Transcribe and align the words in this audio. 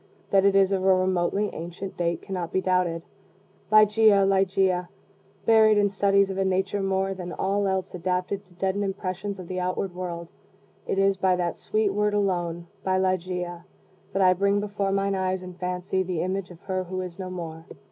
That 0.31 0.45
it 0.45 0.55
is 0.55 0.71
of 0.71 0.83
a 0.83 0.95
remotely 0.95 1.51
ancient 1.53 1.95
date 1.95 2.23
cannot 2.23 2.51
be 2.51 2.59
doubted. 2.59 3.03
Ligeia! 3.71 4.25
Ligeia! 4.25 4.89
Buried 5.45 5.77
in 5.77 5.91
studies 5.91 6.31
of 6.31 6.39
a 6.39 6.43
nature 6.43 6.81
more 6.81 7.13
than 7.13 7.31
all 7.31 7.67
else 7.67 7.93
adapted 7.93 8.43
to 8.45 8.53
deaden 8.55 8.81
impressions 8.81 9.37
of 9.37 9.47
the 9.47 9.59
outward 9.59 9.93
world, 9.93 10.29
it 10.87 10.97
is 10.97 11.17
by 11.17 11.35
that 11.35 11.55
sweet 11.55 11.91
word 11.93 12.15
alone 12.15 12.65
by 12.83 12.97
Ligeia 12.97 13.65
that 14.11 14.23
I 14.23 14.33
bring 14.33 14.59
before 14.59 14.91
mine 14.91 15.13
eyes 15.13 15.43
in 15.43 15.53
fancy 15.53 16.01
the 16.01 16.23
image 16.23 16.49
of 16.49 16.61
her 16.61 16.85
who 16.85 17.01
is 17.01 17.19
no 17.19 17.29
more. 17.29 17.67